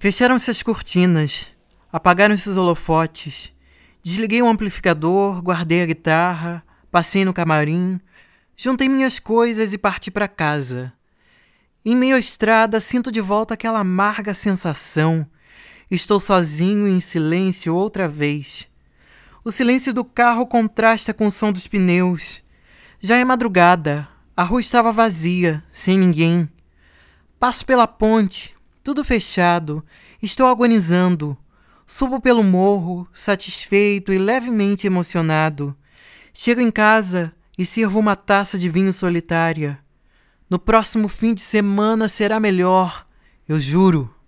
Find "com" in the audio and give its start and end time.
21.12-21.26